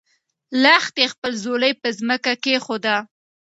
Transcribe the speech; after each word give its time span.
لښتې 0.63 1.05
خپله 1.13 1.35
ځولۍ 1.43 1.71
په 1.81 1.89
ځمکه 1.99 2.31
کېښوده. 2.43 2.95